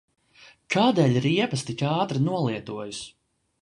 Kādēļ 0.75 1.21
riepas 1.27 1.65
tik 1.69 1.87
ātri 1.93 2.27
nolietojas? 2.33 3.09